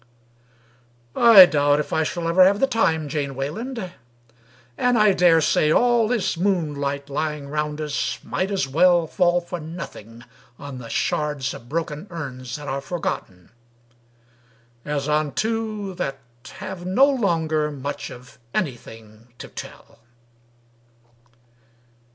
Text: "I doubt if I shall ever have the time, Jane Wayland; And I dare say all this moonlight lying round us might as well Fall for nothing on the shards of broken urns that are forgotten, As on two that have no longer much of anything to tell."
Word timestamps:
"I 1.15 1.45
doubt 1.45 1.79
if 1.79 1.93
I 1.93 2.01
shall 2.01 2.27
ever 2.27 2.43
have 2.43 2.59
the 2.59 2.65
time, 2.65 3.07
Jane 3.07 3.35
Wayland; 3.35 3.93
And 4.75 4.97
I 4.97 5.13
dare 5.13 5.41
say 5.41 5.71
all 5.71 6.07
this 6.07 6.35
moonlight 6.37 7.07
lying 7.07 7.49
round 7.49 7.79
us 7.79 8.17
might 8.23 8.49
as 8.49 8.67
well 8.67 9.05
Fall 9.05 9.41
for 9.41 9.59
nothing 9.59 10.25
on 10.57 10.79
the 10.79 10.89
shards 10.89 11.53
of 11.53 11.69
broken 11.69 12.07
urns 12.09 12.55
that 12.55 12.67
are 12.67 12.81
forgotten, 12.81 13.51
As 14.83 15.07
on 15.07 15.33
two 15.35 15.93
that 15.99 16.17
have 16.53 16.83
no 16.83 17.05
longer 17.07 17.69
much 17.69 18.09
of 18.09 18.39
anything 18.55 19.27
to 19.37 19.47
tell." 19.49 19.99